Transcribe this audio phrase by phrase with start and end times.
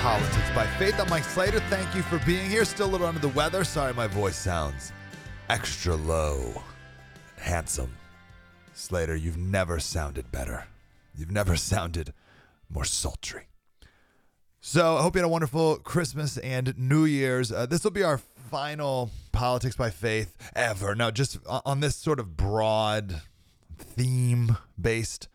[0.00, 0.98] Politics by Faith.
[0.98, 1.60] I'm Mike Slater.
[1.60, 2.64] Thank you for being here.
[2.64, 3.64] Still a little under the weather.
[3.64, 4.92] Sorry my voice sounds
[5.50, 6.62] extra low
[7.36, 7.94] and handsome.
[8.72, 10.68] Slater, you've never sounded better.
[11.14, 12.14] You've never sounded
[12.70, 13.48] more sultry.
[14.62, 17.52] So I hope you had a wonderful Christmas and New Year's.
[17.52, 20.94] Uh, this will be our final Politics by Faith ever.
[20.94, 23.20] Now, just on this sort of broad
[23.76, 25.28] theme based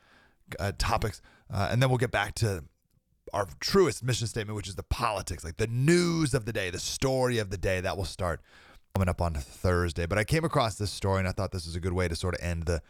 [0.59, 1.21] uh, topics,
[1.53, 2.63] uh, and then we'll get back to
[3.35, 6.79] our truest mission statement, which is the politics, like the news of the day, the
[6.79, 7.81] story of the day.
[7.81, 8.41] That will start
[8.95, 10.05] coming up on Thursday.
[10.05, 12.15] But I came across this story and I thought this was a good way to
[12.15, 12.81] sort of end the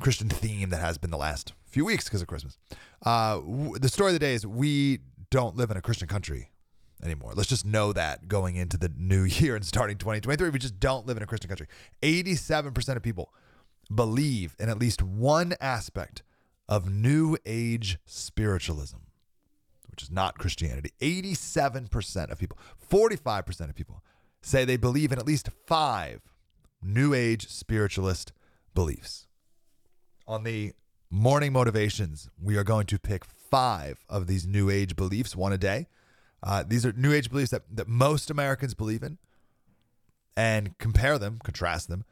[0.00, 2.56] Christian theme that has been the last few weeks because of Christmas.
[3.04, 6.50] Uh, w- the story of the day is we don't live in a Christian country
[7.04, 7.32] anymore.
[7.34, 11.06] Let's just know that going into the new year and starting 2023, we just don't
[11.06, 11.66] live in a Christian country.
[12.02, 13.32] 87% of people
[13.94, 16.22] believe in at least one aspect
[16.68, 18.98] of New Age spiritualism,
[19.98, 20.92] which is not Christianity.
[21.00, 22.56] 87% of people,
[22.88, 24.04] 45% of people
[24.40, 26.20] say they believe in at least five
[26.80, 28.32] New Age spiritualist
[28.76, 29.26] beliefs.
[30.28, 30.72] On the
[31.10, 35.58] morning motivations, we are going to pick five of these New Age beliefs, one a
[35.58, 35.88] day.
[36.44, 39.18] Uh, these are New Age beliefs that, that most Americans believe in,
[40.36, 42.04] and compare them, contrast them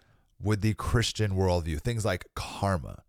[0.42, 1.80] with the Christian worldview.
[1.80, 3.04] Things like karma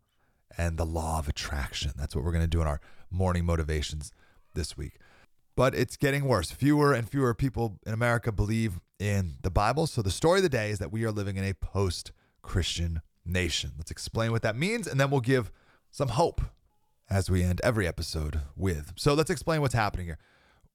[0.56, 1.94] and the law of attraction.
[1.98, 4.12] That's what we're going to do in our morning motivations
[4.58, 4.98] this week.
[5.56, 6.52] But it's getting worse.
[6.52, 9.88] Fewer and fewer people in America believe in the Bible.
[9.88, 12.12] So the story of the day is that we are living in a post
[12.42, 13.72] Christian nation.
[13.78, 15.52] Let's explain what that means, and then we'll give
[15.92, 16.42] some hope
[17.10, 18.94] as we end every episode with.
[18.98, 20.20] So let's explain what's happening here.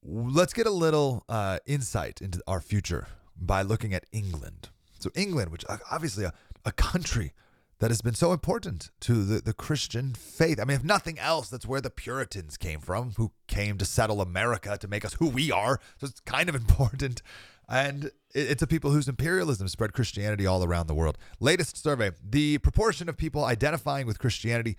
[0.03, 3.07] Let's get a little uh, insight into our future
[3.39, 4.69] by looking at England.
[4.99, 6.33] So, England, which uh, obviously a,
[6.65, 7.33] a country
[7.83, 10.57] that has been so important to the, the Christian faith.
[10.57, 14.21] I mean, if nothing else, that's where the Puritans came from, who came to settle
[14.21, 15.81] America to make us who we are.
[15.99, 17.21] So it's kind of important.
[17.67, 21.17] And it- it's a people whose imperialism spread Christianity all around the world.
[21.41, 24.77] Latest survey the proportion of people identifying with Christianity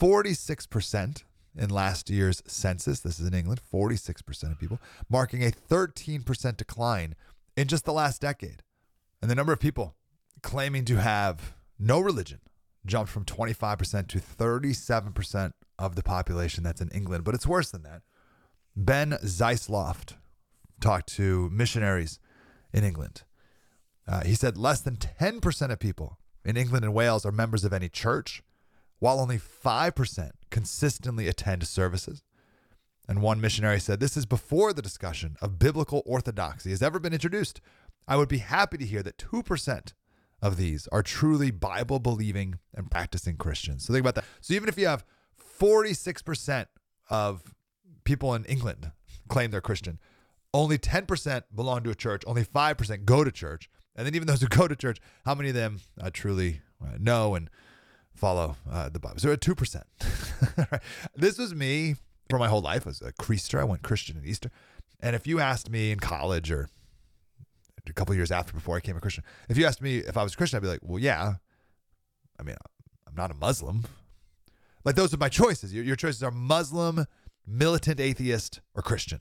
[0.00, 1.22] 46%
[1.56, 2.98] in last year's census.
[2.98, 7.14] This is in England, 46% of people, marking a 13% decline
[7.56, 8.64] in just the last decade.
[9.20, 9.94] And the number of people
[10.42, 12.40] claiming to have no religion
[12.84, 17.24] jumped from 25% to 37% of the population that's in England.
[17.24, 18.02] But it's worse than that.
[18.74, 20.14] Ben Zeisloft
[20.80, 22.18] talked to missionaries
[22.72, 23.22] in England.
[24.06, 27.72] Uh, he said less than 10% of people in England and Wales are members of
[27.72, 28.42] any church,
[28.98, 32.22] while only 5% consistently attend services.
[33.08, 37.12] And one missionary said, This is before the discussion of biblical orthodoxy has ever been
[37.12, 37.60] introduced.
[38.08, 39.92] I would be happy to hear that 2%
[40.42, 43.86] of these are truly Bible believing and practicing Christians.
[43.86, 44.24] So think about that.
[44.40, 45.04] So even if you have
[45.60, 46.66] 46%
[47.08, 47.54] of
[48.04, 48.90] people in England
[49.28, 50.00] claim they're Christian,
[50.52, 53.70] only 10% belong to a church, only 5% go to church.
[53.94, 56.96] And then even those who go to church, how many of them uh, truly uh,
[56.98, 57.48] know and
[58.12, 59.20] follow uh, the Bible?
[59.20, 59.82] So at 2%.
[61.16, 61.94] This was me
[62.28, 63.60] for my whole life as a Creaster.
[63.60, 64.50] I went Christian at Easter.
[65.00, 66.68] And if you asked me in college or
[67.88, 70.22] a couple years after before I became a Christian, if you asked me if I
[70.22, 71.34] was a Christian, I'd be like, well, yeah.
[72.38, 72.56] I mean,
[73.06, 73.84] I'm not a Muslim.
[74.84, 75.72] Like those are my choices.
[75.72, 77.06] Your, your choices are Muslim,
[77.46, 79.20] militant atheist, or Christian.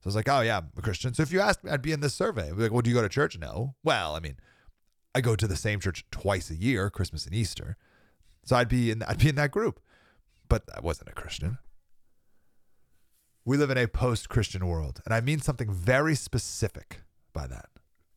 [0.00, 1.14] So I was like, oh yeah, I'm a Christian.
[1.14, 2.48] So if you asked me, I'd be in this survey.
[2.48, 3.38] I'd be like, well, do you go to church?
[3.38, 3.74] No.
[3.84, 4.36] Well, I mean,
[5.14, 7.76] I go to the same church twice a year, Christmas and Easter.
[8.44, 9.80] So I'd be in I'd be in that group.
[10.48, 11.58] But I wasn't a Christian.
[13.44, 17.00] We live in a post-Christian world, and I mean something very specific
[17.32, 17.70] by that.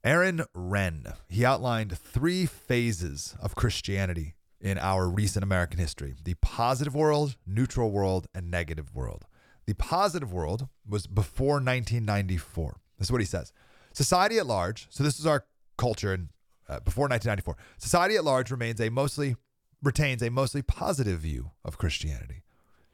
[0.06, 6.94] Aaron Renn, he outlined three phases of Christianity in our recent American history the positive
[6.94, 9.25] world, neutral world, and negative world.
[9.66, 12.80] The positive world was before 1994.
[13.00, 13.52] This is what he says.
[13.94, 16.30] Society at large, so this is our culture in,
[16.69, 17.58] uh, before 1994.
[17.80, 19.36] Society at large remains a mostly
[19.81, 22.44] retains a mostly positive view of Christianity.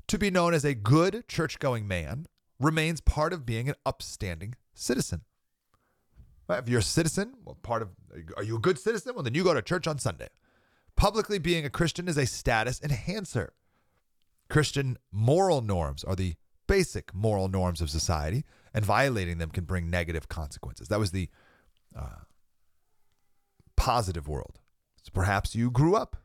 [0.07, 5.23] To be known as a good church-going man remains part of being an upstanding citizen.
[6.51, 6.59] Right?
[6.59, 7.89] If you're a citizen, well, part of
[8.35, 9.13] are you a good citizen?
[9.15, 10.27] Well, then you go to church on Sunday.
[10.97, 13.53] Publicly being a Christian is a status enhancer.
[14.49, 16.35] Christian moral norms are the
[16.67, 18.43] basic moral norms of society,
[18.73, 20.89] and violating them can bring negative consequences.
[20.89, 21.29] That was the
[21.97, 22.25] uh,
[23.77, 24.59] positive world.
[25.01, 26.17] So perhaps you grew up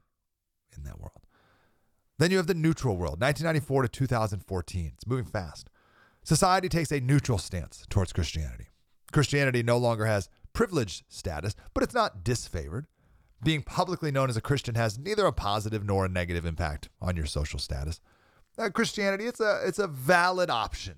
[0.77, 1.23] in that world.
[2.19, 4.93] Then you have the neutral world, 1994 to 2014.
[4.95, 5.71] It's moving fast.
[6.25, 8.69] Society takes a neutral stance towards Christianity.
[9.17, 12.85] Christianity no longer has privileged status, but it's not disfavored.
[13.43, 17.17] Being publicly known as a Christian has neither a positive nor a negative impact on
[17.17, 17.99] your social status.
[18.59, 20.97] Uh, Christianity, it's a it's a valid option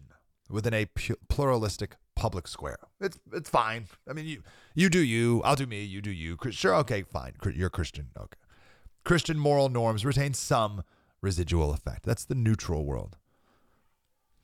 [0.51, 2.81] within a pu- pluralistic public square.
[3.01, 3.87] It's it's fine.
[4.11, 4.43] I mean, you
[4.75, 6.37] you do you, I'll do me, you do you.
[6.51, 7.35] Sure, okay, fine.
[7.55, 8.09] You're Christian.
[8.19, 8.37] Okay.
[9.05, 10.83] Christian moral norms retain some
[11.21, 12.03] residual effect.
[12.05, 13.17] That's the neutral world.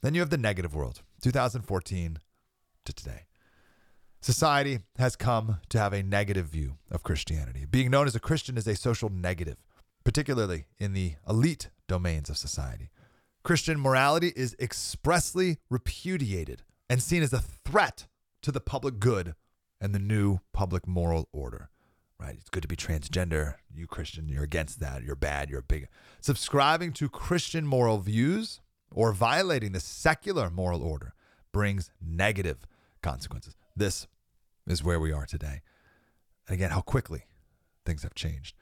[0.01, 2.21] Then you have the negative world, 2014
[2.85, 3.27] to today.
[4.25, 7.67] Society has come to have a negative view of Christianity.
[7.67, 9.59] Being known as a Christian is a social negative,
[10.03, 12.89] particularly in the elite domains of society.
[13.43, 18.07] Christian morality is expressly repudiated and seen as a threat
[18.41, 19.35] to the public good
[19.79, 21.69] and the new public moral order.
[22.19, 22.37] Right?
[22.41, 23.57] It's good to be transgender.
[23.77, 25.03] You Christian, you're against that.
[25.03, 25.51] You're bad.
[25.51, 25.87] You're big.
[26.23, 31.13] Subscribing to Christian moral views or violating the secular moral order
[31.53, 32.67] brings negative
[33.03, 33.55] consequences.
[33.77, 34.07] This
[34.67, 35.63] is where we are today.
[36.47, 37.25] And again, how quickly
[37.85, 38.55] things have changed.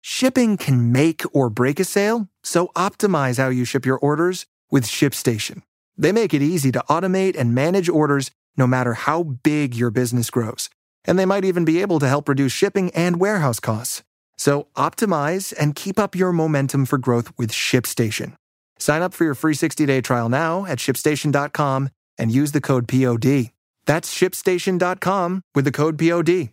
[0.00, 4.84] Shipping can make or break a sale, so optimize how you ship your orders with
[4.84, 5.62] ShipStation.
[5.96, 10.30] They make it easy to automate and manage orders no matter how big your business
[10.30, 10.70] grows.
[11.04, 14.02] And they might even be able to help reduce shipping and warehouse costs.
[14.36, 18.34] So optimize and keep up your momentum for growth with ShipStation.
[18.78, 21.88] Sign up for your free 60-day trial now at shipstation.com
[22.18, 23.50] and use the code POD.
[23.86, 26.50] That's shipstation.com with the code POD.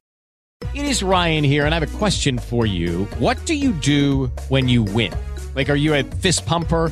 [0.74, 3.06] It is Ryan here, and I have a question for you.
[3.20, 5.14] What do you do when you win?
[5.56, 6.92] Like, are you a fist pumper?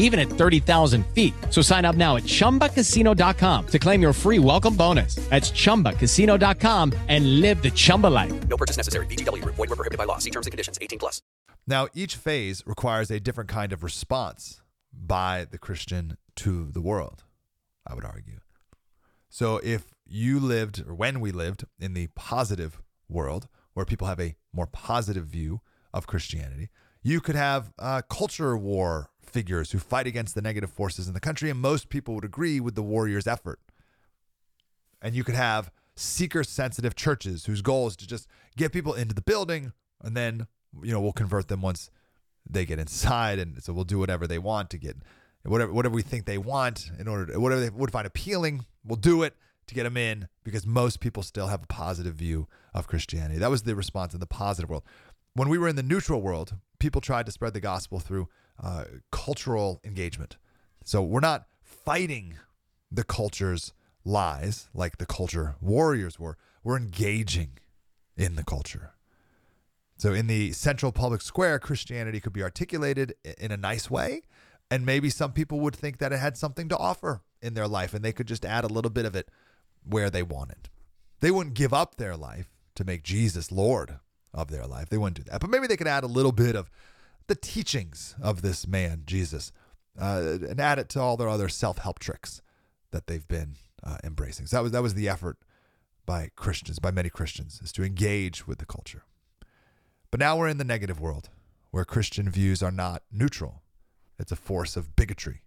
[0.00, 1.32] even at 30,000 feet.
[1.48, 5.14] So sign up now at ChumbaCasino.com to claim your free welcome bonus.
[5.30, 8.48] That's ChumbaCasino.com and live the Chumba life.
[8.48, 9.06] No purchase necessary.
[9.06, 9.54] VGW Group.
[9.54, 10.18] Void were prohibited by law.
[10.18, 10.78] See terms and conditions.
[10.82, 11.22] 18 plus.
[11.66, 14.62] Now, each phase requires a different kind of response
[14.92, 17.24] by the Christian to the world,
[17.86, 18.40] I would argue.
[19.28, 24.20] So, if you lived, or when we lived, in the positive world, where people have
[24.20, 25.60] a more positive view
[25.94, 26.70] of Christianity,
[27.02, 31.20] you could have uh, culture war figures who fight against the negative forces in the
[31.20, 33.60] country, and most people would agree with the warrior's effort.
[35.00, 35.70] And you could have
[36.00, 38.26] seeker sensitive churches whose goal is to just
[38.56, 40.46] get people into the building and then
[40.82, 41.90] you know we'll convert them once
[42.48, 44.96] they get inside and so we'll do whatever they want to get
[45.44, 48.96] whatever whatever we think they want in order to whatever they would find appealing we'll
[48.96, 49.34] do it
[49.66, 53.50] to get them in because most people still have a positive view of Christianity that
[53.50, 54.84] was the response in the positive world
[55.34, 58.28] when we were in the neutral world people tried to spread the gospel through
[58.62, 60.36] uh, cultural engagement
[60.84, 62.34] so we're not fighting
[62.90, 63.72] the culture's
[64.04, 67.58] lies like the culture warriors were we're engaging
[68.16, 68.94] in the culture
[70.00, 74.22] so, in the central public square, Christianity could be articulated in a nice way.
[74.70, 77.92] And maybe some people would think that it had something to offer in their life
[77.92, 79.28] and they could just add a little bit of it
[79.84, 80.70] where they wanted.
[81.20, 83.98] They wouldn't give up their life to make Jesus Lord
[84.32, 84.88] of their life.
[84.88, 85.40] They wouldn't do that.
[85.40, 86.70] But maybe they could add a little bit of
[87.26, 89.52] the teachings of this man, Jesus,
[90.00, 92.42] uh, and add it to all their other self help tricks
[92.90, 94.46] that they've been uh, embracing.
[94.46, 95.38] So, that was, that was the effort
[96.06, 99.04] by Christians, by many Christians, is to engage with the culture.
[100.10, 101.28] But now we're in the negative world
[101.70, 103.62] where Christian views are not neutral.
[104.18, 105.42] It's a force of bigotry.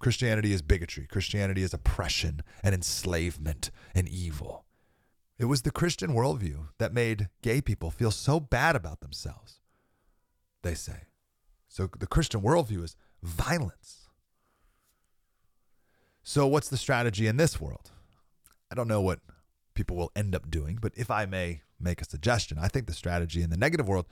[0.00, 1.06] Christianity is bigotry.
[1.06, 4.64] Christianity is oppression and enslavement and evil.
[5.38, 9.60] It was the Christian worldview that made gay people feel so bad about themselves,
[10.62, 11.02] they say.
[11.68, 14.08] So the Christian worldview is violence.
[16.22, 17.90] So, what's the strategy in this world?
[18.70, 19.20] I don't know what
[19.74, 22.58] people will end up doing, but if I may make a suggestion.
[22.58, 24.06] I think the strategy in the negative world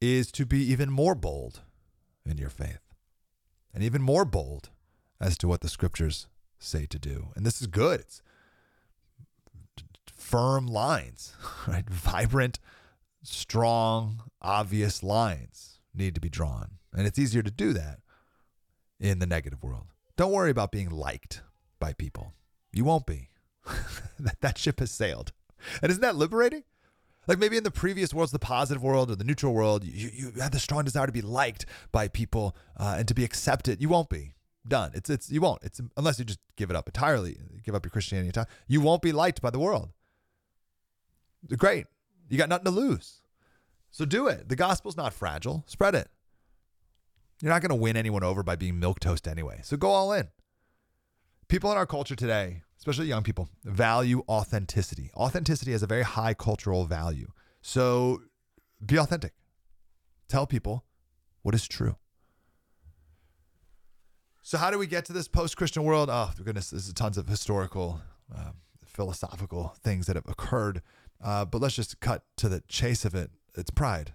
[0.00, 1.60] is to be even more bold
[2.24, 2.80] in your faith
[3.74, 4.70] and even more bold
[5.20, 6.26] as to what the scriptures
[6.58, 7.28] say to do.
[7.36, 8.00] And this is good.
[8.00, 8.22] It's
[10.22, 11.34] firm lines,
[11.66, 11.88] right?
[11.88, 12.58] Vibrant,
[13.22, 16.78] strong, obvious lines need to be drawn.
[16.94, 18.00] And it's easier to do that
[19.00, 19.86] in the negative world.
[20.16, 21.42] Don't worry about being liked
[21.80, 22.34] by people.
[22.72, 23.30] You won't be.
[24.18, 25.32] that, that ship has sailed.
[25.82, 26.64] And isn't that liberating?
[27.28, 30.40] Like maybe in the previous worlds, the positive world or the neutral world, you, you
[30.40, 33.80] had the strong desire to be liked by people uh, and to be accepted.
[33.80, 34.34] You won't be
[34.66, 34.90] done.
[34.94, 35.62] It's it's you won't.
[35.62, 38.40] It's unless you just give it up entirely, give up your Christianity.
[38.66, 39.90] You won't be liked by the world.
[41.56, 41.86] Great,
[42.28, 43.22] you got nothing to lose,
[43.90, 44.48] so do it.
[44.48, 45.64] The gospel's not fragile.
[45.66, 46.08] Spread it.
[47.40, 49.60] You're not going to win anyone over by being milk toast anyway.
[49.64, 50.28] So go all in.
[51.48, 55.10] People in our culture today, especially young people, value authenticity.
[55.16, 57.32] Authenticity has a very high cultural value.
[57.60, 58.22] So
[58.84, 59.32] be authentic.
[60.28, 60.84] Tell people
[61.42, 61.96] what is true.
[64.44, 66.08] So, how do we get to this post Christian world?
[66.10, 68.00] Oh, goodness, there's tons of historical,
[68.34, 68.50] uh,
[68.84, 70.82] philosophical things that have occurred.
[71.22, 73.30] Uh, but let's just cut to the chase of it.
[73.54, 74.14] It's pride.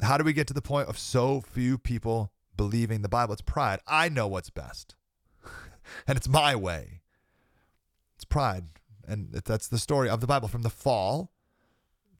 [0.00, 3.34] How do we get to the point of so few people believing the Bible?
[3.34, 3.80] It's pride.
[3.86, 4.96] I know what's best,
[6.06, 7.02] and it's my way.
[8.16, 8.64] It's pride.
[9.06, 11.32] And that's the story of the Bible from the fall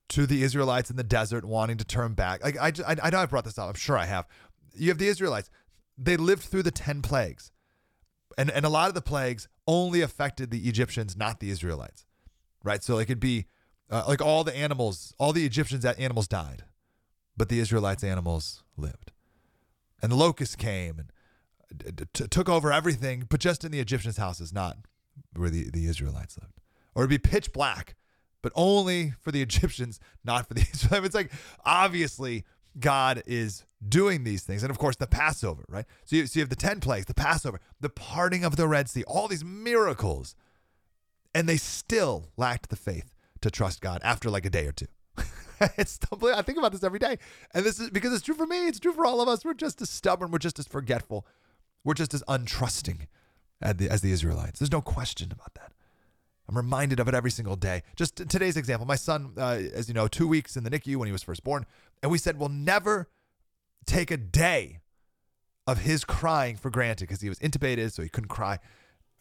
[0.09, 2.43] to the Israelites in the desert wanting to turn back.
[2.43, 3.69] Like I, I, I know I brought this up.
[3.69, 4.27] I'm sure I have.
[4.75, 5.49] You have the Israelites
[5.97, 7.51] they lived through the 10 plagues.
[8.37, 12.05] And, and a lot of the plagues only affected the Egyptians, not the Israelites.
[12.63, 12.83] Right?
[12.83, 13.45] So it could be
[13.93, 16.63] uh, like all the animals, all the Egyptians' animals died,
[17.37, 19.11] but the Israelites' animals lived.
[20.01, 24.77] And the locusts came and took over everything, but just in the Egyptians' houses, not
[25.35, 26.59] where the, the Israelites lived.
[26.95, 27.95] Or it'd be pitch black,
[28.41, 31.05] but only for the Egyptians, not for the Israelites.
[31.05, 31.31] It's like
[31.63, 32.45] obviously
[32.79, 34.63] God is doing these things.
[34.63, 35.85] And of course, the Passover, right?
[36.05, 38.89] So you, so you have the 10 plagues, the Passover, the parting of the Red
[38.89, 40.35] Sea, all these miracles.
[41.35, 43.12] And they still lacked the faith
[43.43, 44.87] to trust God after like a day or two.
[45.77, 47.17] it's I think about this every day.
[47.53, 49.45] And this is because it's true for me, it's true for all of us.
[49.45, 51.25] We're just as stubborn, we're just as forgetful,
[51.83, 53.07] we're just as untrusting
[53.61, 54.59] as the, as the Israelites.
[54.59, 55.71] There's no question about that.
[56.49, 57.83] I'm reminded of it every single day.
[57.95, 61.07] Just today's example my son, uh, as you know, two weeks in the NICU when
[61.07, 61.65] he was first born.
[62.01, 63.09] And we said, we'll never
[63.85, 64.79] take a day
[65.65, 68.59] of his crying for granted because he was intubated, so he couldn't cry,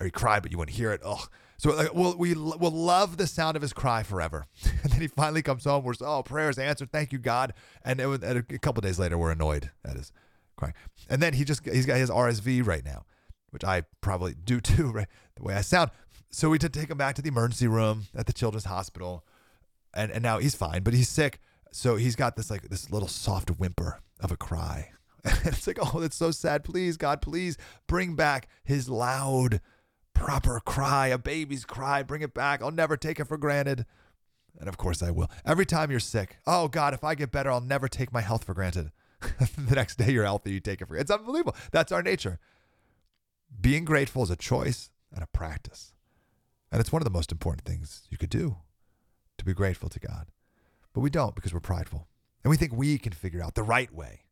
[0.00, 1.00] or he cried, but you wouldn't hear it.
[1.05, 1.29] Ugh.
[1.62, 4.47] So like, we'll, we will love the sound of his cry forever.
[4.83, 5.85] and then he finally comes home.
[5.85, 6.90] We're oh, prayers answered.
[6.90, 7.54] Thank you, God.
[7.85, 10.11] And, it was, and a couple days later, we're annoyed at his
[10.57, 10.75] crying.
[11.09, 13.04] And then he just he's got his RSV right now,
[13.50, 15.07] which I probably do too, right?
[15.37, 15.92] The way I sound.
[16.31, 19.25] So we did take him back to the emergency room at the children's hospital,
[19.95, 21.38] and and now he's fine, but he's sick.
[21.71, 24.90] So he's got this like this little soft whimper of a cry.
[25.25, 26.64] And it's like, oh, that's so sad.
[26.64, 29.61] Please, God, please bring back his loud,
[30.14, 32.02] proper cry, a baby's cry.
[32.02, 32.62] Bring it back.
[32.62, 33.87] I'll never take it for granted.
[34.59, 35.31] And of course I will.
[35.45, 38.45] Every time you're sick, oh God, if I get better, I'll never take my health
[38.45, 38.92] for granted.
[39.57, 41.11] the next day you're healthy, you take it for granted.
[41.11, 41.57] It's unbelievable.
[41.71, 42.38] That's our nature.
[43.61, 45.92] Being grateful is a choice and a practice.
[46.71, 48.57] And it's one of the most important things you could do
[49.38, 50.28] to be grateful to God.
[50.92, 52.09] But we don't because we're prideful.
[52.42, 54.23] And we think we can figure out the right way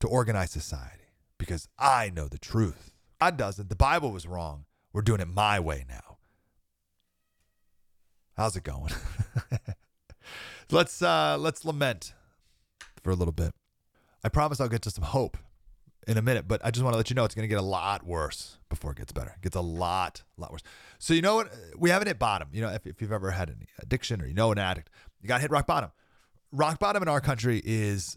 [0.00, 1.06] to organize society
[1.38, 2.92] because I know the truth.
[3.20, 3.70] God doesn't.
[3.70, 4.65] The Bible was wrong.
[4.96, 6.16] We're doing it my way now.
[8.34, 8.94] How's it going?
[10.70, 12.14] let's uh let's lament
[13.02, 13.52] for a little bit.
[14.24, 15.36] I promise I'll get to some hope
[16.06, 17.58] in a minute, but I just want to let you know it's going to get
[17.58, 19.34] a lot worse before it gets better.
[19.36, 20.62] It gets a lot, lot worse.
[20.98, 21.52] So you know what?
[21.76, 22.48] We haven't hit bottom.
[22.50, 24.88] You know, if, if you've ever had an addiction or you know an addict,
[25.20, 25.90] you got to hit rock bottom.
[26.52, 28.16] Rock bottom in our country is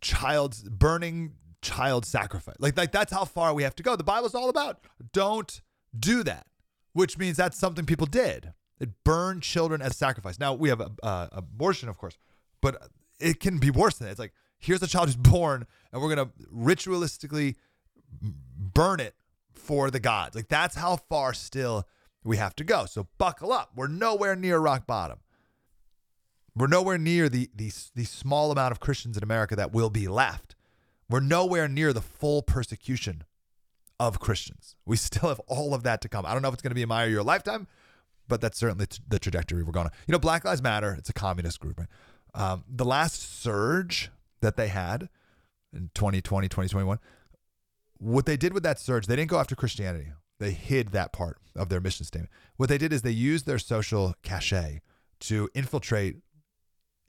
[0.00, 1.32] child burning
[1.62, 2.54] child sacrifice.
[2.60, 3.96] Like, like that's how far we have to go.
[3.96, 5.60] The Bible's all about don't
[5.98, 6.46] do that,
[6.92, 8.52] which means that's something people did.
[8.78, 10.38] It burned children as sacrifice.
[10.38, 12.16] Now we have a, uh, abortion, of course,
[12.60, 14.12] but it can be worse than that.
[14.12, 17.56] It's like here's a child who's born and we're to ritualistically
[18.20, 19.14] burn it
[19.54, 20.36] for the gods.
[20.36, 21.86] Like that's how far still
[22.24, 22.86] we have to go.
[22.86, 23.72] So buckle up.
[23.74, 25.18] We're nowhere near rock bottom.
[26.54, 30.08] We're nowhere near the, the, the small amount of Christians in America that will be
[30.08, 30.56] left.
[31.08, 33.24] We're nowhere near the full persecution
[33.98, 34.76] of Christians.
[34.84, 36.26] We still have all of that to come.
[36.26, 37.66] I don't know if it's going to be in my or your lifetime,
[38.28, 39.92] but that's certainly the trajectory we're going on.
[40.06, 41.88] You know, Black Lives Matter, it's a communist group, right?
[42.34, 44.10] Um, the last surge
[44.40, 45.08] that they had
[45.72, 46.98] in 2020, 2021,
[47.98, 50.12] what they did with that surge, they didn't go after Christianity.
[50.38, 52.30] They hid that part of their mission statement.
[52.56, 54.82] What they did is they used their social cachet
[55.20, 56.16] to infiltrate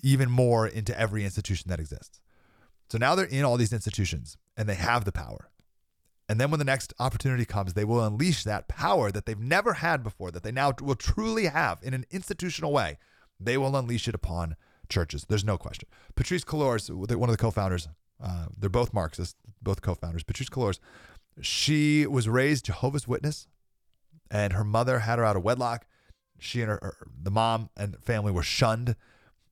[0.01, 2.22] even more into every institution that exists.
[2.89, 5.50] So now they're in all these institutions and they have the power.
[6.29, 9.74] And then when the next opportunity comes, they will unleash that power that they've never
[9.74, 12.98] had before, that they now will truly have in an institutional way.
[13.39, 14.55] They will unleash it upon
[14.89, 15.25] churches.
[15.27, 15.88] There's no question.
[16.15, 17.88] Patrisse Cullors, one of the co-founders,
[18.22, 20.24] uh, they're both Marxists, both co-founders.
[20.24, 20.79] Patrisse Cullors,
[21.41, 23.48] she was raised Jehovah's Witness,
[24.29, 25.86] and her mother had her out of wedlock.
[26.39, 28.96] She and her, her the mom and family were shunned,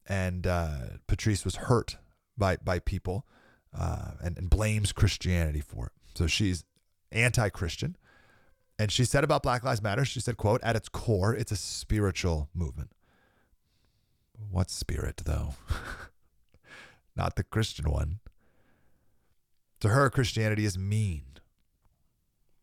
[0.08, 0.78] and uh,
[1.08, 1.98] Patrisse was hurt
[2.38, 3.26] by by people,
[3.78, 5.92] uh, and, and blames Christianity for it.
[6.16, 6.64] So she's
[7.12, 7.98] anti-Christian,
[8.80, 10.06] and she said about Black Lives Matter.
[10.06, 12.92] She said, "quote At its core, it's a spiritual movement."
[14.50, 15.56] What spirit, though?
[17.16, 18.20] Not the Christian one.
[19.80, 21.24] To her, Christianity is mean.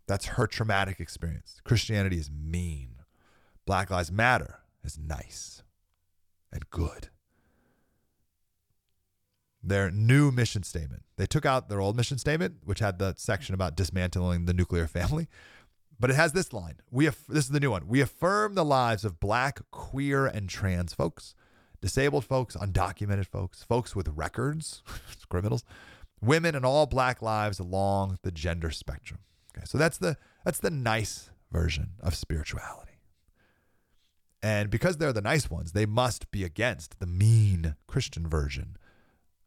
[0.07, 1.61] That's her traumatic experience.
[1.65, 2.97] Christianity is mean.
[3.65, 5.63] Black Lives Matter is nice
[6.53, 7.09] and good.
[9.63, 11.05] Their new mission statement.
[11.17, 14.87] They took out their old mission statement, which had the section about dismantling the nuclear
[14.89, 15.29] family,
[16.01, 16.81] but it has this line.
[16.91, 17.87] We aff- this is the new one.
[17.87, 21.35] We affirm the lives of black, queer, and trans folks,
[21.81, 24.83] disabled folks, undocumented folks, folks with records,
[25.29, 25.63] criminals,
[26.21, 29.21] women, and all black lives along the gender spectrum.
[29.57, 32.93] Okay, so that's the that's the nice version of spirituality.
[34.43, 38.77] And because they're the nice ones, they must be against the mean Christian version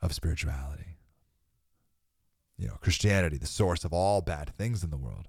[0.01, 0.97] of spirituality.
[2.57, 5.27] You know, Christianity, the source of all bad things in the world,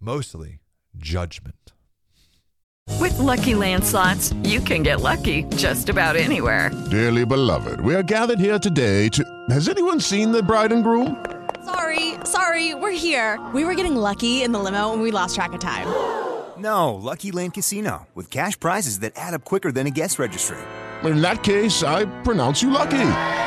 [0.00, 0.60] mostly
[0.96, 1.72] judgment.
[2.98, 6.70] With Lucky Land slots, you can get lucky just about anywhere.
[6.90, 9.24] Dearly beloved, we are gathered here today to.
[9.50, 11.24] Has anyone seen the bride and groom?
[11.64, 13.38] Sorry, sorry, we're here.
[13.54, 15.86] We were getting lucky in the limo and we lost track of time.
[16.58, 20.58] No, Lucky Land Casino, with cash prizes that add up quicker than a guest registry.
[21.04, 23.46] In that case, I pronounce you lucky.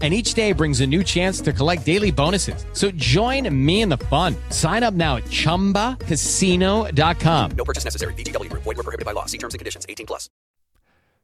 [0.00, 2.64] and each day brings a new chance to collect daily bonuses.
[2.72, 4.34] So join me in the fun.
[4.48, 7.50] Sign up now at ChumbaCasino.com.
[7.50, 8.14] No purchase necessary.
[8.14, 8.62] VGW Group.
[8.62, 9.26] Void were prohibited by law.
[9.26, 9.84] See terms and conditions.
[9.86, 10.30] 18 plus.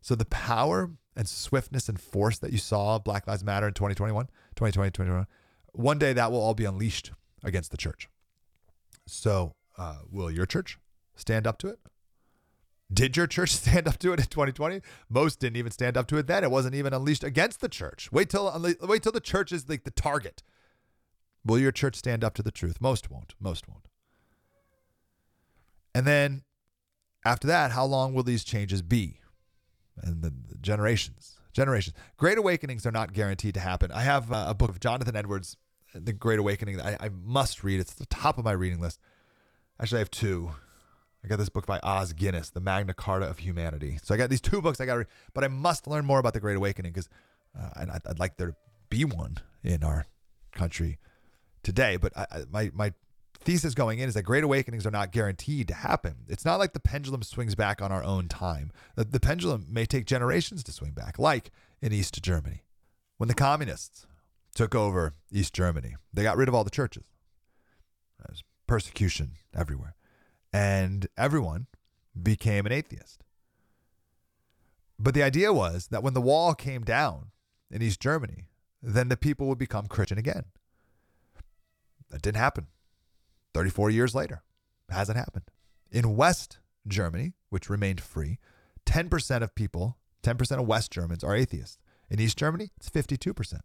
[0.03, 3.75] So the power and swiftness and force that you saw of Black Lives Matter in
[3.75, 5.27] 2021, 2020, 2021,
[5.73, 7.13] one day that will all be unleashed
[7.43, 8.09] against the church.
[9.07, 10.79] So uh, will your church
[11.15, 11.79] stand up to it?
[12.93, 14.81] Did your church stand up to it in 2020?
[15.09, 16.45] Most didn't even stand up to it then.
[16.45, 18.11] It wasn't even unleashed against the church.
[18.13, 20.43] Wait till wait till the church is like the target.
[21.45, 22.81] Will your church stand up to the truth?
[22.81, 23.35] Most won't.
[23.41, 23.89] Most won't.
[25.95, 26.43] And then
[27.25, 29.21] after that, how long will these changes be?
[30.03, 31.97] And the, the generations, generations.
[32.17, 33.91] Great awakenings are not guaranteed to happen.
[33.91, 35.57] I have uh, a book of Jonathan Edwards,
[35.95, 36.81] The Great Awakening.
[36.81, 37.81] I, I must read.
[37.81, 39.01] It's at the top of my reading list.
[39.81, 40.51] Actually, I have two.
[41.27, 43.99] I got this book by Os Guinness, The Magna Carta of Humanity.
[44.01, 46.21] So I got these two books I got to read, but I must learn more
[46.21, 47.09] about the Great Awakening because
[47.59, 48.57] uh, I'd, I'd like there to
[48.91, 50.07] be one in our
[50.53, 51.01] country
[51.65, 51.97] today.
[51.97, 52.93] But I, I, my my
[53.41, 56.15] thesis going in is that Great Awakenings are not guaranteed to happen.
[56.29, 58.71] It's not like the pendulum swings back on our own time.
[58.95, 61.51] The, the pendulum may take generations to swing back, like
[61.83, 62.63] in East Germany
[63.17, 64.07] when the communists
[64.55, 65.97] took over East Germany.
[66.15, 67.05] They got rid of all the churches.
[68.25, 69.96] There's persecution everywhere
[70.57, 71.67] and everyone
[72.21, 73.23] became an atheist.
[74.99, 77.27] But the idea was that when the wall came down
[77.71, 78.47] in East Germany,
[78.83, 80.45] then the people would become Christian again.
[82.09, 82.69] That didn't happen.
[83.53, 84.45] 34 years later,
[84.89, 85.45] hasn't happened.
[85.91, 88.39] In West Germany, which remained free,
[88.87, 91.77] 10% of people, 10% of West Germans are atheists.
[92.09, 93.61] In East Germany, it's 52%.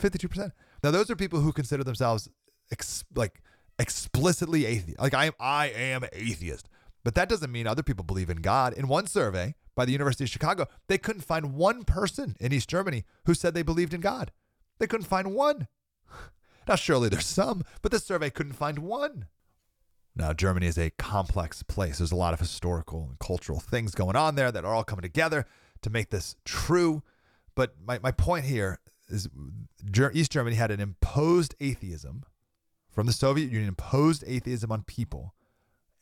[0.00, 0.52] 52%.
[0.82, 2.28] Now, those are people who consider themselves
[2.72, 3.40] ex- like
[3.80, 5.00] explicitly atheist.
[5.00, 6.68] Like I am, I am atheist.
[7.02, 8.74] But that doesn't mean other people believe in God.
[8.74, 12.68] In one survey by the University of Chicago, they couldn't find one person in East
[12.68, 14.32] Germany who said they believed in God.
[14.78, 15.66] They couldn't find one.
[16.68, 19.26] Now, surely there's some, but this survey couldn't find one.
[20.14, 21.98] Now, Germany is a complex place.
[21.98, 25.02] There's a lot of historical and cultural things going on there that are all coming
[25.02, 25.46] together
[25.82, 27.02] to make this true.
[27.54, 29.28] But my, my point here is
[30.12, 32.24] East Germany had an imposed atheism
[32.90, 35.34] from the Soviet Union imposed atheism on people,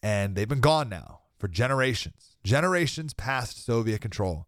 [0.03, 4.47] and they've been gone now for generations, generations past Soviet control,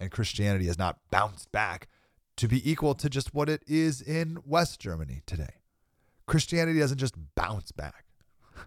[0.00, 1.88] and Christianity has not bounced back
[2.36, 5.60] to be equal to just what it is in West Germany today.
[6.26, 8.04] Christianity doesn't just bounce back.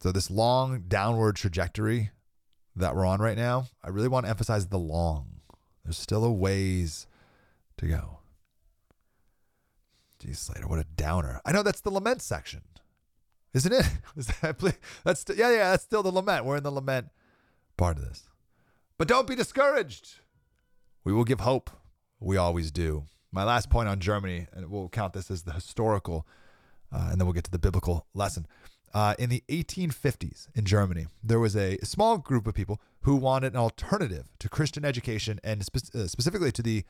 [0.00, 2.10] So, this long downward trajectory
[2.76, 5.40] that we're on right now, I really want to emphasize the long.
[5.82, 7.06] There's still a ways
[7.78, 8.18] to go.
[10.32, 11.40] Slater, what a downer.
[11.44, 12.62] I know that's the lament section,
[13.52, 13.86] isn't it?
[14.16, 14.58] Is that,
[15.04, 16.44] that's yeah, yeah, that's still the lament.
[16.44, 17.08] We're in the lament
[17.76, 18.28] part of this.
[18.96, 20.20] But don't be discouraged.
[21.04, 21.70] We will give hope.
[22.20, 23.04] We always do.
[23.32, 26.26] My last point on Germany, and we'll count this as the historical,
[26.92, 28.46] uh, and then we'll get to the biblical lesson.
[28.94, 33.52] Uh, in the 1850s in Germany, there was a small group of people who wanted
[33.52, 36.84] an alternative to Christian education and spe- uh, specifically to the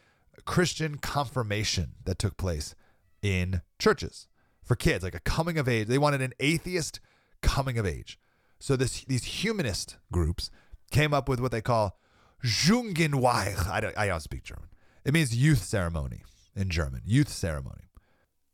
[0.44, 2.74] Christian confirmation that took place
[3.24, 4.28] in churches
[4.62, 5.88] for kids, like a coming of age.
[5.88, 7.00] They wanted an atheist
[7.42, 8.18] coming of age.
[8.60, 10.50] So this these humanist groups
[10.90, 11.98] came up with what they call
[12.44, 13.68] Jugendweihe.
[13.68, 14.68] I don't, I don't speak German.
[15.04, 16.22] It means youth ceremony
[16.54, 17.00] in German.
[17.04, 17.88] Youth ceremony.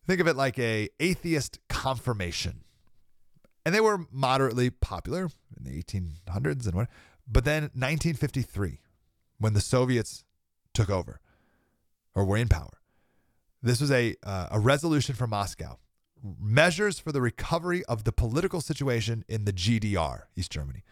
[0.07, 2.65] Think of it like a atheist confirmation.
[3.67, 6.89] And they were moderately popular in the 1800s and what.
[7.29, 8.81] But then 1953,
[9.39, 10.25] when the Soviets
[10.73, 11.21] took over
[12.15, 12.80] or were in power,
[13.63, 15.79] this was a uh, a resolution from Moscow,
[16.23, 20.83] measures for the recovery of the political situation in the GDR, East Germany.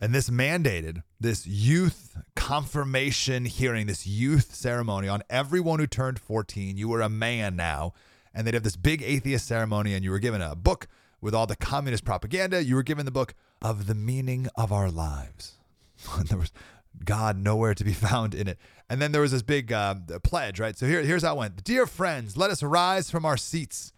[0.00, 6.76] And this mandated this youth confirmation hearing, this youth ceremony on everyone who turned 14.
[6.76, 7.92] You were a man now.
[8.34, 10.88] And they'd have this big atheist ceremony, and you were given a book
[11.20, 12.64] with all the communist propaganda.
[12.64, 15.58] You were given the book of the meaning of our lives.
[16.28, 16.50] there was
[17.04, 18.58] God nowhere to be found in it.
[18.88, 20.76] And then there was this big uh, pledge, right?
[20.76, 23.92] So here, here's how it went Dear friends, let us rise from our seats.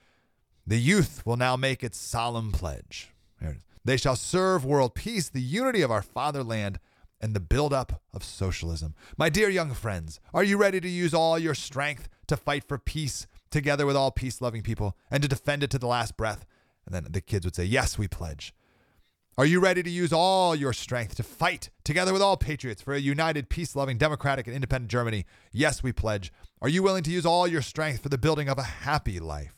[0.67, 3.11] The youth will now make its solemn pledge.
[3.85, 6.79] They shall serve world peace, the unity of our fatherland,
[7.21, 8.95] and the buildup of socialism.
[9.17, 12.79] My dear young friends, are you ready to use all your strength to fight for
[12.79, 16.47] peace together with all peace loving people and to defend it to the last breath?
[16.87, 18.55] And then the kids would say, Yes, we pledge.
[19.37, 22.95] Are you ready to use all your strength to fight together with all patriots for
[22.95, 25.27] a united, peace loving, democratic, and independent Germany?
[25.51, 26.33] Yes, we pledge.
[26.63, 29.57] Are you willing to use all your strength for the building of a happy life,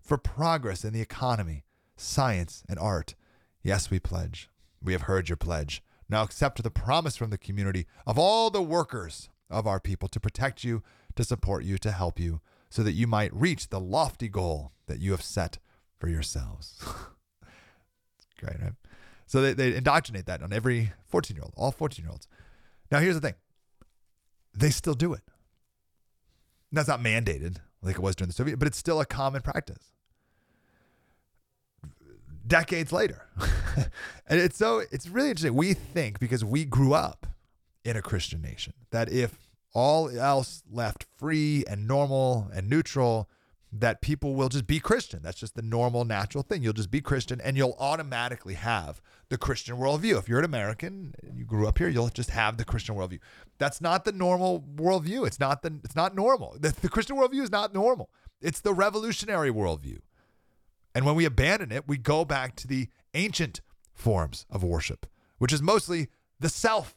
[0.00, 1.62] for progress in the economy,
[1.96, 3.14] science, and art?
[3.62, 4.48] Yes, we pledge.
[4.82, 5.84] We have heard your pledge.
[6.08, 10.18] Now accept the promise from the community of all the workers of our people to
[10.18, 10.82] protect you,
[11.14, 14.98] to support you, to help you, so that you might reach the lofty goal that
[14.98, 15.58] you have set
[15.96, 16.80] for yourselves.
[17.44, 18.72] it's Great, right?
[19.32, 22.28] So they, they indoctrinate that on every 14 year old, all 14 year olds.
[22.90, 23.34] Now, here's the thing
[24.52, 25.22] they still do it.
[26.70, 29.94] That's not mandated like it was during the Soviet, but it's still a common practice.
[32.46, 33.26] Decades later.
[34.26, 35.54] and it's so, it's really interesting.
[35.54, 37.26] We think because we grew up
[37.86, 43.30] in a Christian nation that if all else left free and normal and neutral,
[43.72, 45.20] that people will just be Christian.
[45.22, 46.62] That's just the normal, natural thing.
[46.62, 50.18] You'll just be Christian and you'll automatically have the Christian worldview.
[50.18, 53.20] If you're an American and you grew up here, you'll just have the Christian worldview.
[53.56, 55.26] That's not the normal worldview.
[55.26, 56.56] It's not the it's not normal.
[56.60, 58.10] The, the Christian worldview is not normal.
[58.42, 60.00] It's the revolutionary worldview.
[60.94, 63.62] And when we abandon it, we go back to the ancient
[63.94, 65.06] forms of worship,
[65.38, 66.08] which is mostly
[66.38, 66.94] the self.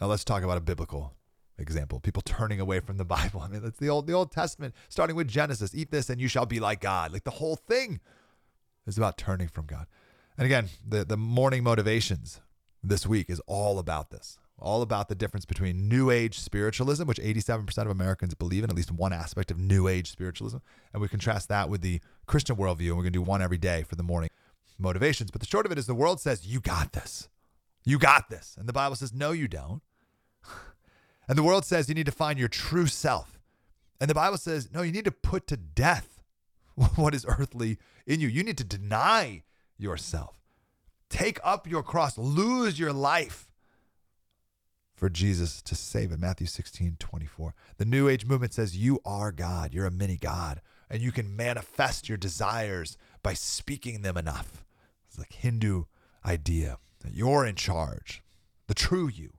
[0.00, 1.14] Now let's talk about a biblical
[1.60, 2.00] example.
[2.00, 3.40] People turning away from the Bible.
[3.40, 5.74] I mean, that's the old the Old Testament, starting with Genesis.
[5.74, 7.12] Eat this and you shall be like God.
[7.12, 8.00] Like the whole thing
[8.86, 9.86] is about turning from God.
[10.36, 12.40] And again, the the morning motivations
[12.82, 14.38] this week is all about this.
[14.58, 18.76] All about the difference between New Age spiritualism, which 87% of Americans believe in, at
[18.76, 20.58] least one aspect of New Age spiritualism.
[20.92, 22.88] And we contrast that with the Christian worldview.
[22.88, 24.28] And we're going to do one every day for the morning
[24.78, 25.30] motivations.
[25.30, 27.30] But the short of it is the world says, You got this.
[27.84, 28.54] You got this.
[28.58, 29.82] And the Bible says, No, you don't.
[31.30, 33.38] And the world says you need to find your true self.
[34.00, 36.20] And the Bible says, no, you need to put to death
[36.96, 38.26] what is earthly in you.
[38.26, 39.44] You need to deny
[39.78, 40.40] yourself.
[41.08, 43.48] Take up your cross, lose your life
[44.96, 46.18] for Jesus to save it.
[46.18, 47.54] Matthew 16, 24.
[47.76, 49.72] The New Age movement says you are God.
[49.72, 50.60] You're a mini God.
[50.90, 54.64] And you can manifest your desires by speaking them enough.
[55.08, 55.84] It's like Hindu
[56.26, 58.20] idea that you're in charge,
[58.66, 59.34] the true you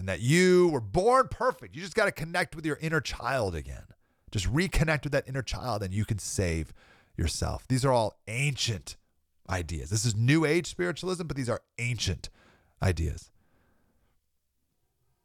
[0.00, 1.76] and that you were born perfect.
[1.76, 3.84] You just got to connect with your inner child again.
[4.30, 6.72] Just reconnect with that inner child and you can save
[7.18, 7.68] yourself.
[7.68, 8.96] These are all ancient
[9.50, 9.90] ideas.
[9.90, 12.30] This is new age spiritualism, but these are ancient
[12.82, 13.30] ideas.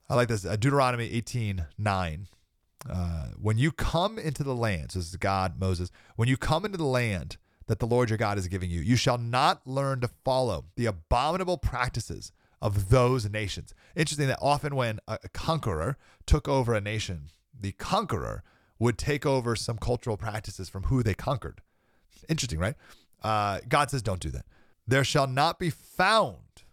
[0.10, 0.46] I like this.
[0.46, 2.28] Uh, Deuteronomy 18 9.
[2.90, 6.66] Uh, when you come into the land, so this is God, Moses, when you come
[6.66, 10.02] into the land that the Lord your God is giving you, you shall not learn
[10.02, 12.34] to follow the abominable practices
[12.66, 13.76] of those nations.
[13.96, 18.44] Interesting that often when a conqueror took over a nation, the conqueror
[18.80, 21.62] would take over some cultural practices from who they conquered.
[22.28, 22.74] Interesting, right?
[23.22, 24.48] Uh, God says, don't do that.
[24.88, 26.64] There shall not be found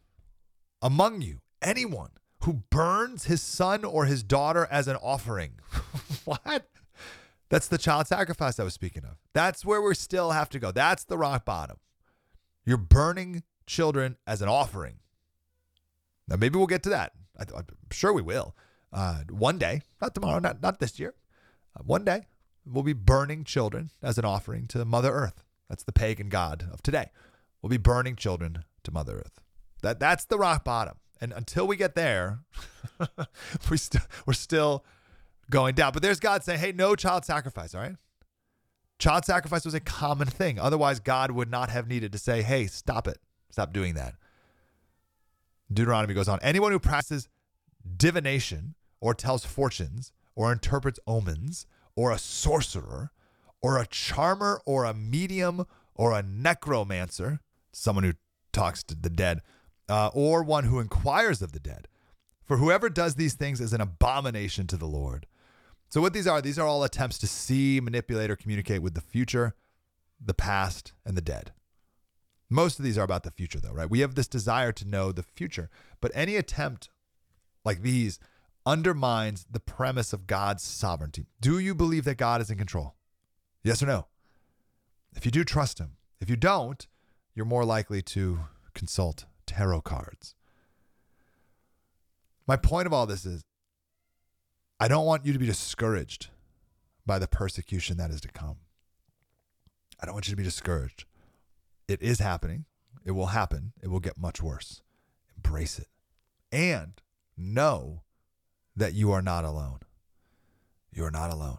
[0.81, 2.13] among you anyone
[2.45, 5.61] who burns his son or his daughter as an offering.
[6.25, 6.71] what?
[7.51, 9.19] That's the child sacrifice I was speaking of.
[9.35, 10.73] That's where we still have to go.
[10.73, 11.77] That's the rock bottom.
[12.65, 15.01] You're burning children as an offering.
[16.33, 17.13] Now, maybe we'll get to that.
[17.39, 18.57] I, I'm sure we will.
[18.91, 21.15] Uh, one day, not tomorrow, not, not this year.
[21.77, 22.23] Uh, one day,
[22.65, 25.45] we'll be burning children as an offering to Mother Earth.
[25.69, 27.11] That's the pagan god of today.
[27.61, 29.41] We'll be burning children to Mother Earth.
[29.83, 30.97] That that's the rock bottom.
[31.21, 32.39] And until we get there,
[33.71, 34.85] we still we're still
[35.51, 35.93] going down.
[35.93, 37.97] But there's God saying, "Hey, no child sacrifice." All right.
[38.99, 40.59] Child sacrifice was a common thing.
[40.59, 43.19] Otherwise, God would not have needed to say, "Hey, stop it.
[43.51, 44.15] Stop doing that."
[45.75, 46.39] Deuteronomy goes on.
[46.43, 47.29] Anyone who practices
[47.97, 53.11] divination or tells fortunes or interprets omens or a sorcerer
[53.61, 57.41] or a charmer or a medium or a necromancer,
[57.73, 58.13] someone who
[58.53, 59.41] talks to the dead,
[59.89, 61.89] uh, or one who inquires of the dead.
[62.45, 65.27] For whoever does these things is an abomination to the Lord.
[65.89, 69.01] So, what these are, these are all attempts to see, manipulate, or communicate with the
[69.01, 69.55] future,
[70.19, 71.53] the past, and the dead.
[72.53, 73.89] Most of these are about the future, though, right?
[73.89, 75.71] We have this desire to know the future,
[76.03, 76.91] but any attempt
[77.65, 78.19] like these
[78.67, 81.25] undermines the premise of God's sovereignty.
[81.41, 82.95] Do you believe that God is in control?
[83.65, 84.07] Yes or no?
[85.17, 85.93] If you do, trust Him.
[86.21, 86.87] If you don't,
[87.35, 88.41] you're more likely to
[88.75, 90.35] consult tarot cards.
[92.47, 93.45] My point of all this is
[94.79, 96.29] I don't want you to be discouraged
[97.07, 98.57] by the persecution that is to come.
[99.99, 101.07] I don't want you to be discouraged.
[101.93, 102.65] It is happening.
[103.05, 103.75] It will happen.
[103.83, 104.81] It will get much worse.
[105.37, 105.89] Embrace it.
[106.51, 107.03] And
[107.37, 108.01] know
[108.75, 109.81] that you are not alone.
[110.91, 111.59] You are not alone.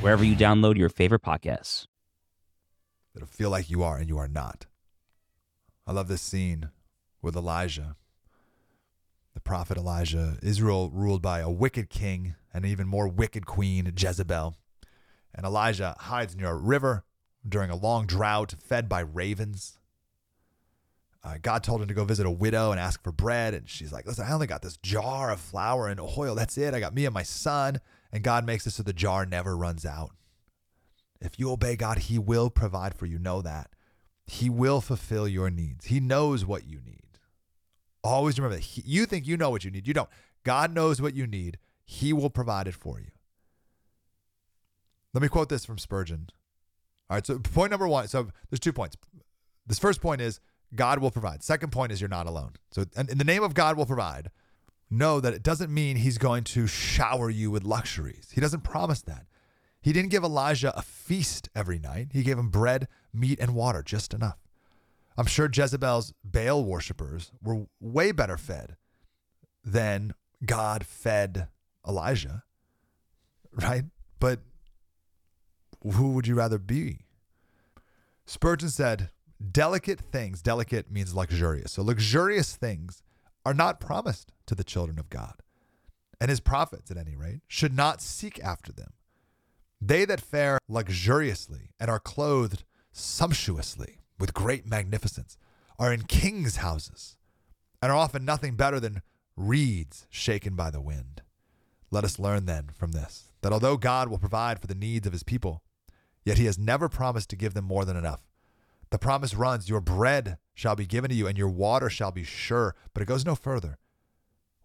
[0.00, 1.86] wherever you download your favorite podcasts.
[3.14, 4.66] That'll feel like you are and you are not.
[5.86, 6.70] I love this scene
[7.20, 7.96] with Elijah.
[9.34, 13.92] The prophet Elijah, Israel ruled by a wicked king and an even more wicked queen,
[13.96, 14.54] Jezebel.
[15.34, 17.04] And Elijah hides near a river
[17.48, 19.78] during a long drought, fed by ravens.
[21.24, 23.52] Uh, God told him to go visit a widow and ask for bread.
[23.52, 26.36] And she's like, Listen, I only got this jar of flour and oil.
[26.36, 26.74] That's it.
[26.74, 27.80] I got me and my son.
[28.12, 30.10] And God makes it so the jar never runs out.
[31.20, 33.18] If you obey God, He will provide for you.
[33.18, 33.70] Know that.
[34.26, 35.86] He will fulfill your needs.
[35.86, 37.18] He knows what you need.
[38.04, 38.62] Always remember that.
[38.62, 39.86] He, you think you know what you need.
[39.88, 40.08] You don't.
[40.44, 41.58] God knows what you need.
[41.84, 43.10] He will provide it for you.
[45.14, 46.28] Let me quote this from Spurgeon.
[47.10, 47.26] All right.
[47.26, 48.08] So, point number one.
[48.08, 48.96] So, there's two points.
[49.66, 50.40] This first point is
[50.74, 51.42] God will provide.
[51.42, 52.52] Second point is you're not alone.
[52.70, 54.30] So, in the name of God will provide,
[54.90, 58.30] know that it doesn't mean he's going to shower you with luxuries.
[58.32, 59.26] He doesn't promise that.
[59.80, 62.08] He didn't give Elijah a feast every night.
[62.12, 64.38] He gave him bread, meat, and water, just enough.
[65.16, 68.76] I'm sure Jezebel's Baal worshippers were way better fed
[69.64, 71.48] than God fed
[71.86, 72.44] Elijah,
[73.52, 73.84] right?
[74.20, 74.40] But
[75.82, 77.06] who would you rather be?
[78.26, 79.10] Spurgeon said,
[79.50, 81.72] delicate things, delicate means luxurious.
[81.72, 83.02] So luxurious things
[83.48, 85.36] are not promised to the children of God.
[86.20, 88.92] And his prophets, at any rate, should not seek after them.
[89.80, 95.38] They that fare luxuriously and are clothed sumptuously with great magnificence
[95.78, 97.16] are in kings' houses
[97.80, 99.00] and are often nothing better than
[99.34, 101.22] reeds shaken by the wind.
[101.90, 105.14] Let us learn then from this that although God will provide for the needs of
[105.14, 105.62] his people,
[106.22, 108.27] yet he has never promised to give them more than enough.
[108.90, 112.24] The promise runs, Your bread shall be given to you, and your water shall be
[112.24, 112.74] sure.
[112.94, 113.78] But it goes no further.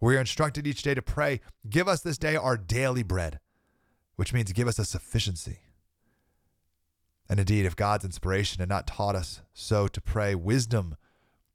[0.00, 3.40] We are instructed each day to pray, Give us this day our daily bread,
[4.16, 5.60] which means give us a sufficiency.
[7.28, 10.96] And indeed, if God's inspiration had not taught us so to pray, wisdom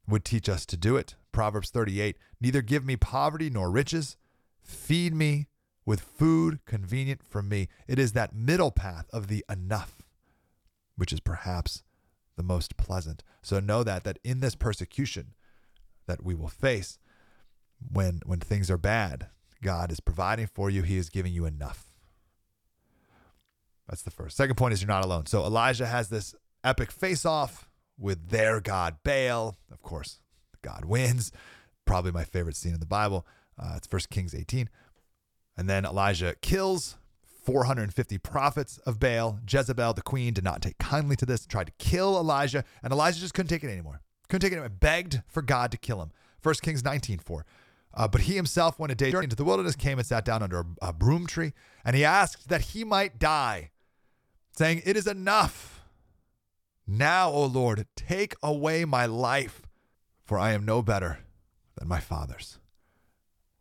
[0.07, 1.15] would teach us to do it.
[1.31, 4.17] Proverbs 38 Neither give me poverty nor riches,
[4.61, 5.47] feed me
[5.85, 7.67] with food convenient for me.
[7.87, 10.01] It is that middle path of the enough,
[10.95, 11.83] which is perhaps
[12.39, 13.21] the most pleasant.
[13.41, 15.33] So know that that in this persecution
[16.07, 16.97] that we will face
[17.91, 19.27] when when things are bad,
[19.61, 20.83] God is providing for you.
[20.83, 21.83] He is giving you enough.
[23.89, 24.37] That's the first.
[24.37, 25.25] Second point is you're not alone.
[25.25, 29.57] So Elijah has this epic face off with their God Baal.
[29.69, 30.21] Of course,
[30.61, 31.33] God wins.
[31.83, 33.27] Probably my favorite scene in the Bible.
[33.61, 34.69] Uh, it's First Kings 18.
[35.57, 36.95] And then Elijah kills
[37.49, 39.39] 450 prophets of Baal.
[39.49, 43.19] Jezebel, the queen, did not take kindly to this, tried to kill Elijah, and Elijah
[43.19, 44.01] just couldn't take it anymore.
[44.27, 44.69] Couldn't take it anymore.
[44.69, 46.11] Begged for God to kill him.
[46.39, 47.45] First Kings 19 4.
[47.91, 50.43] Uh, but he himself went a day journey into the wilderness, came and sat down
[50.43, 53.71] under a, a broom tree, and he asked that he might die,
[54.51, 55.81] saying, It is enough.
[56.85, 59.63] Now, O Lord, take away my life,
[60.23, 61.21] for I am no better
[61.79, 62.59] than my fathers.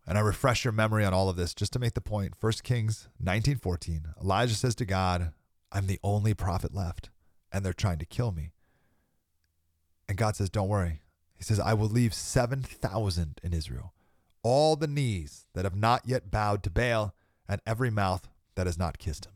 [0.09, 2.33] And I refresh your memory on all of this just to make the point.
[2.41, 4.15] 1 Kings 19:14.
[4.19, 5.35] Elijah says to God,
[5.71, 7.11] I'm the only prophet left,
[7.53, 8.53] and they're trying to kill me.
[10.09, 11.03] And God says, Don't worry.
[11.37, 13.93] He says, I will leave 7,000 in Israel,
[14.43, 17.15] all the knees that have not yet bowed to Baal,
[17.47, 19.35] and every mouth that has not kissed him.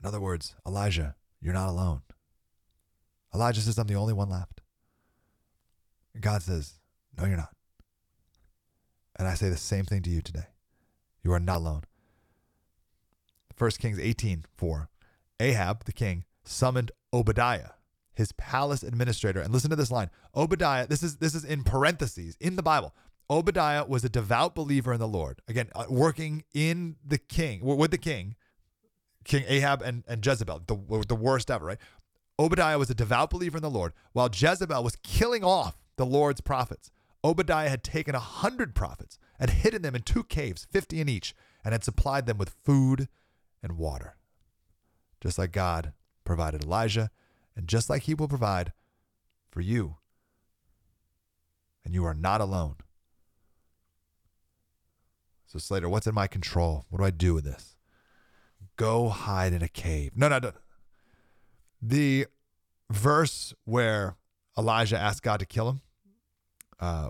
[0.00, 2.02] In other words, Elijah, you're not alone.
[3.34, 4.60] Elijah says, I'm the only one left.
[6.14, 6.74] And God says,
[7.18, 7.56] No, you're not.
[9.16, 10.46] And I say the same thing to you today.
[11.22, 11.82] You are not alone.
[13.56, 14.88] 1 Kings 18 4.
[15.40, 17.70] Ahab, the king, summoned Obadiah,
[18.14, 19.40] his palace administrator.
[19.40, 20.10] And listen to this line.
[20.34, 22.94] Obadiah, this is this is in parentheses in the Bible.
[23.30, 25.40] Obadiah was a devout believer in the Lord.
[25.48, 28.36] Again, uh, working in the king, with the king,
[29.24, 31.78] King Ahab and, and Jezebel, the, the worst ever, right?
[32.38, 36.40] Obadiah was a devout believer in the Lord, while Jezebel was killing off the Lord's
[36.40, 36.90] prophets.
[37.24, 41.34] Obadiah had taken a hundred prophets and hidden them in two caves, 50 in each,
[41.64, 43.08] and had supplied them with food
[43.62, 44.16] and water.
[45.20, 45.92] Just like God
[46.24, 47.10] provided Elijah,
[47.56, 48.72] and just like he will provide
[49.50, 49.96] for you.
[51.84, 52.76] And you are not alone.
[55.46, 56.86] So, Slater, what's in my control?
[56.88, 57.76] What do I do with this?
[58.76, 60.12] Go hide in a cave.
[60.16, 60.52] No, no, no.
[61.80, 62.26] The
[62.90, 64.16] verse where
[64.56, 65.80] Elijah asked God to kill him,
[66.82, 67.08] uh,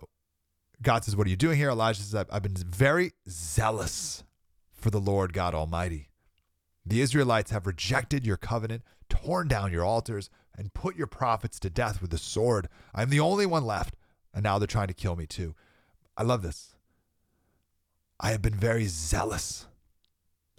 [0.83, 1.71] God says, What are you doing here?
[1.71, 4.23] Elijah says, I've been very zealous
[4.75, 6.11] for the Lord God Almighty.
[6.85, 11.71] The Israelites have rejected your covenant, torn down your altars, and put your prophets to
[11.71, 12.69] death with the sword.
[12.95, 13.97] I'm the only one left,
[14.35, 15.55] and now they're trying to kill me too.
[16.19, 16.75] I love this.
[18.21, 19.67] I have been very zealous.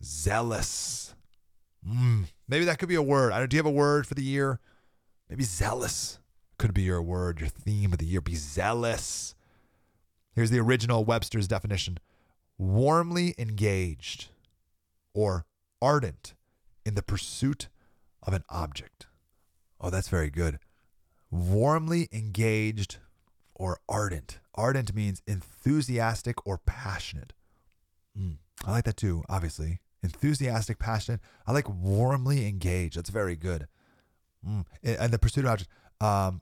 [0.03, 1.13] Zealous.
[1.87, 3.31] Mm, maybe that could be a word.
[3.31, 4.59] I don't, do you have a word for the year?
[5.29, 6.17] Maybe zealous
[6.63, 8.21] could be your word, your theme of the year.
[8.21, 9.35] Be zealous.
[10.33, 11.97] Here's the original Webster's definition
[12.57, 14.29] warmly engaged
[15.13, 15.45] or
[15.81, 16.35] ardent
[16.85, 17.67] in the pursuit
[18.25, 19.07] of an object.
[19.81, 20.57] Oh, that's very good.
[21.29, 22.95] Warmly engaged
[23.53, 24.39] or ardent.
[24.55, 27.33] Ardent means enthusiastic or passionate.
[28.17, 29.81] Mm, I like that too, obviously.
[30.01, 31.19] Enthusiastic, passionate.
[31.45, 32.95] I like warmly engaged.
[32.95, 33.67] That's very good.
[34.47, 34.63] Mm.
[34.81, 35.69] And the pursuit of object.
[35.99, 36.41] Um,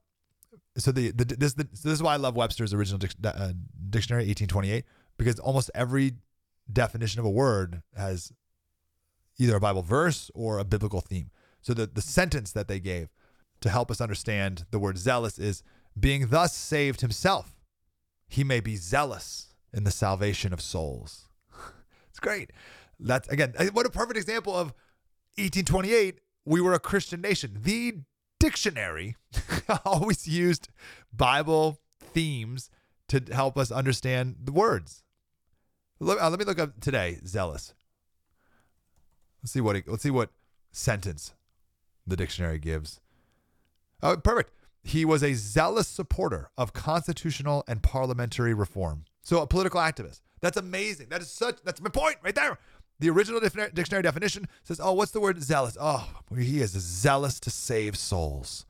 [0.77, 3.53] so the, the this the, so this is why I love Webster's original dic, uh,
[3.89, 4.85] dictionary, 1828,
[5.17, 6.13] because almost every
[6.71, 8.31] definition of a word has
[9.37, 11.29] either a Bible verse or a biblical theme.
[11.61, 13.09] So the the sentence that they gave
[13.61, 15.63] to help us understand the word zealous is
[15.99, 17.59] being thus saved himself,
[18.27, 21.27] he may be zealous in the salvation of souls.
[22.09, 22.51] it's great.
[22.99, 24.67] That's again, what a perfect example of
[25.37, 26.19] 1828.
[26.45, 27.57] We were a Christian nation.
[27.61, 27.95] The
[28.41, 29.15] dictionary
[29.85, 30.69] always used
[31.13, 32.69] Bible themes
[33.07, 35.03] to help us understand the words.
[35.99, 37.19] Look, uh, let me look up today.
[37.25, 37.73] Zealous.
[39.41, 40.31] Let's see what it, let's see what
[40.71, 41.33] sentence
[42.07, 42.99] the dictionary gives.
[44.01, 44.51] Oh, perfect.
[44.83, 49.05] He was a zealous supporter of constitutional and parliamentary reform.
[49.21, 50.21] So a political activist.
[50.41, 51.09] That's amazing.
[51.09, 51.57] That is such.
[51.63, 52.57] That's my point right there.
[53.01, 55.75] The original dictionary definition says, "Oh, what's the word zealous?
[55.81, 58.67] Oh, he is zealous to save souls.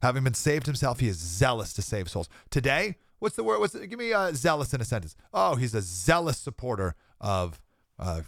[0.00, 3.60] Having been saved himself, he is zealous to save souls." Today, what's the word?
[3.60, 5.14] What's the, give me uh, zealous in a sentence?
[5.34, 7.60] Oh, he's a zealous supporter of
[7.98, 8.22] uh,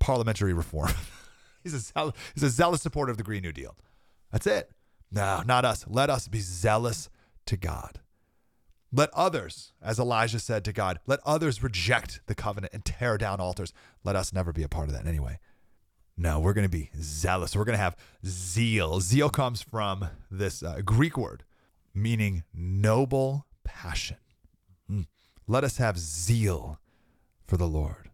[0.00, 0.92] parliamentary reform.
[1.62, 3.74] he's a he's a zealous supporter of the Green New Deal.
[4.30, 4.70] That's it.
[5.10, 5.86] No, not us.
[5.88, 7.08] Let us be zealous
[7.46, 8.00] to God.
[8.96, 13.40] Let others, as Elijah said to God, let others reject the covenant and tear down
[13.40, 13.74] altars.
[14.04, 15.38] Let us never be a part of that anyway.
[16.16, 17.54] No, we're going to be zealous.
[17.54, 19.00] We're going to have zeal.
[19.00, 21.44] Zeal comes from this uh, Greek word
[21.92, 24.16] meaning noble passion.
[24.90, 25.06] Mm.
[25.46, 26.80] Let us have zeal
[27.46, 28.10] for the Lord,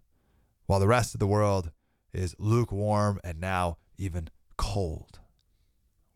[0.67, 1.71] while the rest of the world
[2.13, 5.21] is lukewarm and now even cold.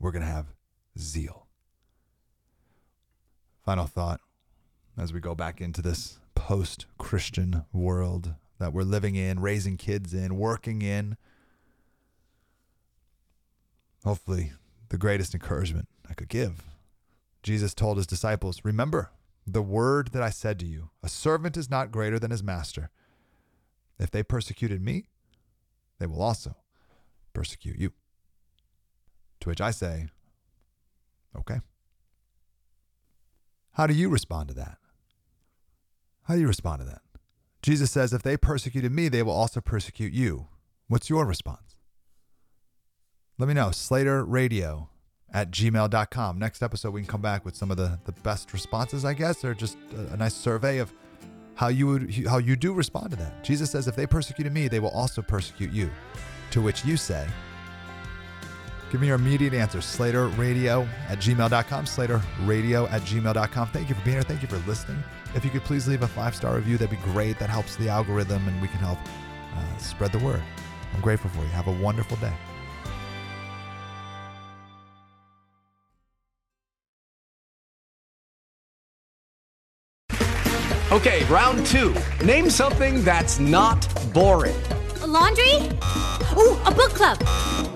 [0.01, 0.55] We're going to have
[0.99, 1.47] zeal.
[3.65, 4.21] Final thought
[4.99, 10.15] as we go back into this post Christian world that we're living in, raising kids
[10.15, 11.17] in, working in.
[14.05, 14.53] Hopefully,
[14.89, 16.63] the greatest encouragement I could give.
[17.43, 19.11] Jesus told his disciples, Remember
[19.47, 22.91] the word that I said to you a servant is not greater than his master.
[23.99, 25.07] If they persecuted me,
[25.99, 26.57] they will also
[27.33, 27.93] persecute you.
[29.41, 30.09] To which I say,
[31.37, 31.61] Okay.
[33.73, 34.79] How do you respond to that?
[36.27, 37.03] How do you respond to that?
[37.63, 40.49] Jesus says, If they persecuted me, they will also persecute you.
[40.89, 41.77] What's your response?
[43.39, 43.71] Let me know.
[43.71, 44.89] Slater Radio
[45.33, 46.39] at gmail.com.
[46.39, 49.45] Next episode, we can come back with some of the, the best responses, I guess,
[49.45, 50.93] or just a, a nice survey of
[51.55, 53.45] how you would how you do respond to that.
[53.45, 55.91] Jesus says, if they persecuted me, they will also persecute you.
[56.53, 57.27] To which you say,
[58.91, 59.81] Give me your immediate answer.
[59.81, 61.87] Slater Radio at gmail.com.
[61.87, 63.69] Slater Radio at gmail.com.
[63.69, 64.23] Thank you for being here.
[64.23, 65.03] Thank you for listening.
[65.35, 67.39] If you could please leave a five star review, that'd be great.
[67.39, 68.99] That helps the algorithm and we can help
[69.55, 70.43] uh, spread the word.
[70.95, 71.49] I'm grateful for you.
[71.49, 72.33] Have a wonderful day.
[80.93, 81.95] Okay, round two.
[82.25, 84.57] Name something that's not boring.
[85.03, 85.57] A laundry?
[86.39, 87.76] Ooh, a book club.